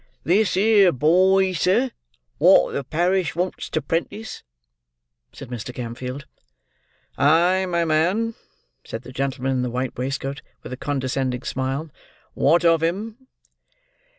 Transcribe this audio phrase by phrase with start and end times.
[0.23, 1.91] "This here boy, sir,
[2.39, 4.41] wot the parish wants to 'prentis,"
[5.31, 5.71] said Mr.
[5.71, 6.23] Gamfield.
[7.19, 8.33] "Ay, my man,"
[8.83, 11.91] said the gentleman in the white waistcoat, with a condescending smile.
[12.33, 13.27] "What of him?"